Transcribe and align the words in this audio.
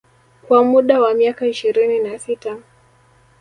Kwa 0.47 0.63
muda 0.63 0.99
wa 1.01 1.13
miaka 1.13 1.47
ishirini 1.47 1.99
na 1.99 2.19
sita 2.19 2.57